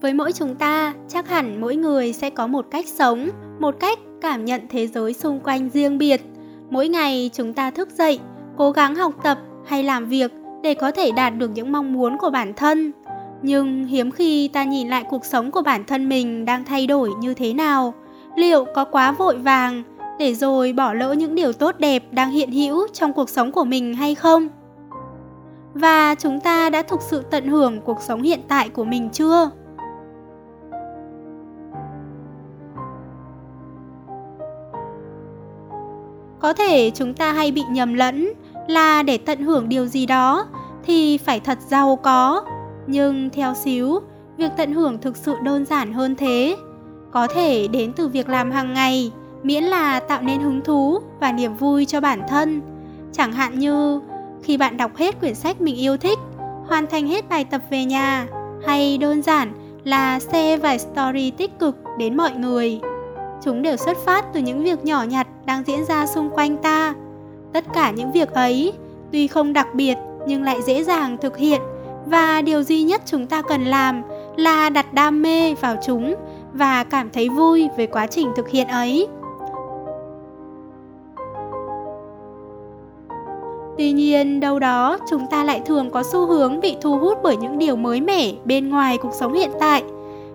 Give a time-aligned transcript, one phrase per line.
[0.00, 3.98] với mỗi chúng ta, chắc hẳn mỗi người sẽ có một cách sống, một cách
[4.20, 6.22] cảm nhận thế giới xung quanh riêng biệt.
[6.70, 8.18] Mỗi ngày chúng ta thức dậy,
[8.56, 10.32] cố gắng học tập hay làm việc
[10.62, 12.92] để có thể đạt được những mong muốn của bản thân.
[13.42, 17.10] Nhưng hiếm khi ta nhìn lại cuộc sống của bản thân mình đang thay đổi
[17.20, 17.94] như thế nào.
[18.36, 19.82] Liệu có quá vội vàng
[20.18, 23.64] để rồi bỏ lỡ những điều tốt đẹp đang hiện hữu trong cuộc sống của
[23.64, 24.48] mình hay không?
[25.74, 29.50] Và chúng ta đã thực sự tận hưởng cuộc sống hiện tại của mình chưa?
[36.40, 38.32] Có thể chúng ta hay bị nhầm lẫn
[38.68, 40.46] là để tận hưởng điều gì đó
[40.84, 42.44] thì phải thật giàu có.
[42.86, 44.00] Nhưng theo xíu,
[44.36, 46.56] việc tận hưởng thực sự đơn giản hơn thế.
[47.12, 51.32] Có thể đến từ việc làm hàng ngày, miễn là tạo nên hứng thú và
[51.32, 52.60] niềm vui cho bản thân.
[53.12, 54.00] Chẳng hạn như,
[54.42, 56.18] khi bạn đọc hết quyển sách mình yêu thích,
[56.68, 58.26] hoàn thành hết bài tập về nhà,
[58.66, 59.52] hay đơn giản
[59.84, 62.80] là share vài story tích cực đến mọi người
[63.42, 66.94] chúng đều xuất phát từ những việc nhỏ nhặt đang diễn ra xung quanh ta.
[67.52, 68.72] Tất cả những việc ấy,
[69.12, 71.60] tuy không đặc biệt, nhưng lại dễ dàng thực hiện.
[72.06, 74.02] Và điều duy nhất chúng ta cần làm
[74.36, 76.14] là đặt đam mê vào chúng
[76.52, 79.08] và cảm thấy vui với quá trình thực hiện ấy.
[83.78, 87.36] Tuy nhiên, đâu đó chúng ta lại thường có xu hướng bị thu hút bởi
[87.36, 89.82] những điều mới mẻ bên ngoài cuộc sống hiện tại.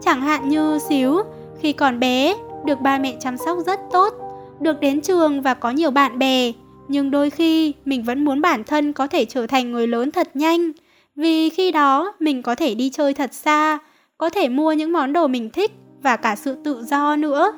[0.00, 1.22] Chẳng hạn như xíu,
[1.60, 2.34] khi còn bé
[2.66, 4.14] được ba mẹ chăm sóc rất tốt,
[4.60, 6.52] được đến trường và có nhiều bạn bè.
[6.88, 10.28] Nhưng đôi khi, mình vẫn muốn bản thân có thể trở thành người lớn thật
[10.34, 10.72] nhanh.
[11.16, 13.78] Vì khi đó, mình có thể đi chơi thật xa,
[14.18, 15.70] có thể mua những món đồ mình thích
[16.02, 17.52] và cả sự tự do nữa.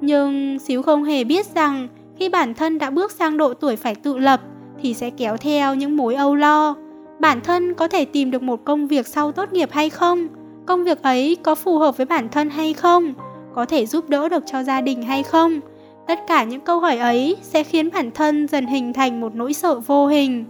[0.00, 3.94] Nhưng xíu không hề biết rằng, khi bản thân đã bước sang độ tuổi phải
[3.94, 4.40] tự lập,
[4.82, 6.74] thì sẽ kéo theo những mối âu lo.
[7.20, 10.28] Bản thân có thể tìm được một công việc sau tốt nghiệp hay không?
[10.66, 13.14] Công việc ấy có phù hợp với bản thân hay không?
[13.54, 15.60] Có thể giúp đỡ được cho gia đình hay không?
[16.06, 19.52] Tất cả những câu hỏi ấy sẽ khiến bản thân dần hình thành một nỗi
[19.52, 20.44] sợ vô hình.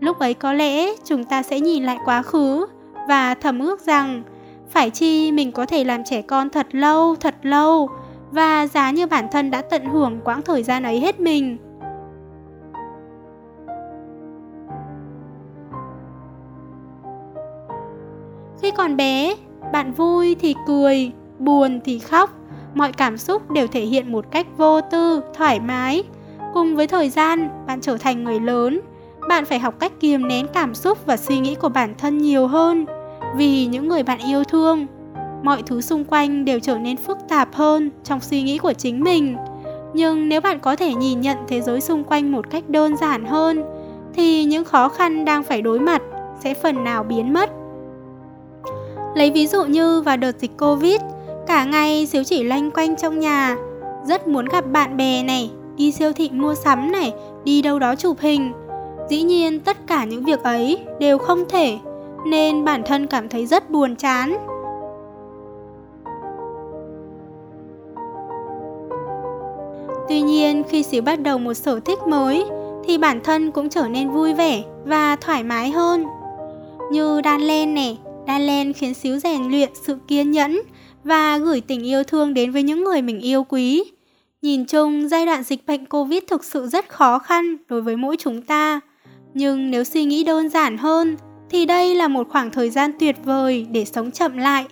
[0.00, 2.66] Lúc ấy có lẽ chúng ta sẽ nhìn lại quá khứ
[3.08, 4.22] và thầm ước rằng,
[4.70, 7.88] phải chi mình có thể làm trẻ con thật lâu thật lâu
[8.30, 11.56] và giá như bản thân đã tận hưởng quãng thời gian ấy hết mình.
[18.62, 19.34] Khi còn bé,
[19.72, 22.30] bạn vui thì cười buồn thì khóc,
[22.74, 26.02] mọi cảm xúc đều thể hiện một cách vô tư, thoải mái.
[26.54, 28.80] Cùng với thời gian, bạn trở thành người lớn,
[29.28, 32.46] bạn phải học cách kiềm nén cảm xúc và suy nghĩ của bản thân nhiều
[32.46, 32.86] hơn.
[33.36, 34.86] Vì những người bạn yêu thương,
[35.42, 39.00] mọi thứ xung quanh đều trở nên phức tạp hơn trong suy nghĩ của chính
[39.00, 39.36] mình.
[39.94, 43.24] Nhưng nếu bạn có thể nhìn nhận thế giới xung quanh một cách đơn giản
[43.24, 43.64] hơn,
[44.14, 46.02] thì những khó khăn đang phải đối mặt
[46.40, 47.50] sẽ phần nào biến mất.
[49.14, 51.00] Lấy ví dụ như vào đợt dịch covid
[51.46, 53.56] cả ngày xíu chỉ loanh quanh trong nhà.
[54.04, 57.12] Rất muốn gặp bạn bè này đi siêu thị mua sắm này
[57.44, 58.52] đi đâu đó chụp hình.
[59.10, 61.78] Dĩ nhiên tất cả những việc ấy đều không thể
[62.26, 64.36] nên bản thân cảm thấy rất buồn chán.
[70.08, 72.44] Tuy nhiên khi xíu bắt đầu một sở thích mới
[72.84, 76.04] thì bản thân cũng trở nên vui vẻ và thoải mái hơn.
[76.90, 77.94] Như đan len nè,
[78.26, 80.60] đan len khiến xíu rèn luyện sự kiên nhẫn
[81.04, 83.84] và gửi tình yêu thương đến với những người mình yêu quý.
[84.42, 88.16] Nhìn chung, giai đoạn dịch bệnh covid thực sự rất khó khăn đối với mỗi
[88.16, 88.80] chúng ta.
[89.34, 91.16] Nhưng nếu suy nghĩ đơn giản hơn,
[91.50, 94.64] thì đây là một khoảng thời gian tuyệt vời để sống chậm lại,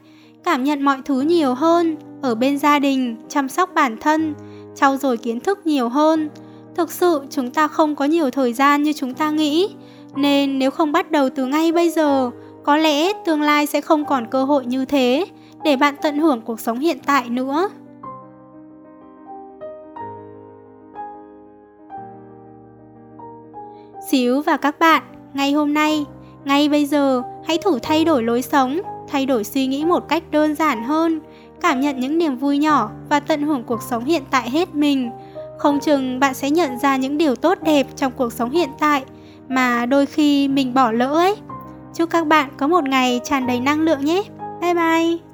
[0.44, 4.34] cảm nhận mọi thứ nhiều hơn, ở bên gia đình, chăm sóc bản thân,
[4.74, 6.28] trau dồi kiến thức nhiều hơn.
[6.76, 9.68] Thực sự, chúng ta không có nhiều thời gian như chúng ta nghĩ,
[10.16, 12.30] nên nếu không bắt đầu từ ngay bây giờ,
[12.64, 15.26] có lẽ tương lai sẽ không còn cơ hội như thế
[15.64, 17.68] để bạn tận hưởng cuộc sống hiện tại nữa.
[24.08, 25.02] Xíu và các bạn,
[25.34, 26.04] ngay hôm nay,
[26.44, 30.22] ngay bây giờ, hãy thử thay đổi lối sống, thay đổi suy nghĩ một cách
[30.30, 31.20] đơn giản hơn,
[31.60, 35.10] cảm nhận những niềm vui nhỏ và tận hưởng cuộc sống hiện tại hết mình.
[35.58, 39.04] Không chừng bạn sẽ nhận ra những điều tốt đẹp trong cuộc sống hiện tại
[39.48, 41.36] mà đôi khi mình bỏ lỡ ấy.
[41.94, 44.22] Chúc các bạn có một ngày tràn đầy năng lượng nhé.
[44.60, 45.31] Bye bye.